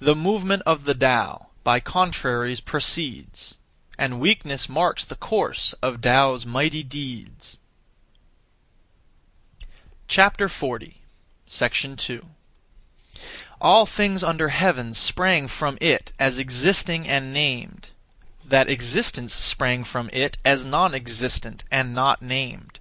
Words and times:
The 0.00 0.16
movement 0.16 0.64
of 0.66 0.82
the 0.84 0.96
Tao 0.96 1.50
By 1.62 1.78
contraries 1.78 2.60
proceeds; 2.60 3.54
And 3.96 4.18
weakness 4.18 4.68
marks 4.68 5.04
the 5.04 5.14
course 5.14 5.74
Of 5.74 6.00
Tao's 6.00 6.44
mighty 6.44 6.82
deeds. 6.82 7.60
2. 10.08 10.46
All 13.60 13.86
things 13.86 14.24
under 14.24 14.48
heaven 14.48 14.92
sprang 14.92 15.46
from 15.46 15.78
It 15.80 16.12
as 16.18 16.38
existing 16.40 17.06
(and 17.06 17.32
named); 17.32 17.90
that 18.44 18.68
existence 18.68 19.32
sprang 19.32 19.84
from 19.84 20.10
It 20.12 20.36
as 20.44 20.64
non 20.64 20.94
existent 20.96 21.62
(and 21.70 21.94
not 21.94 22.20
named). 22.20 22.80